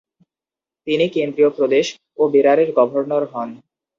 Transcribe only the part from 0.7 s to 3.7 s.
তিনি কেন্দ্রীয় প্রদেশ ও বেরারের গভর্নর হন।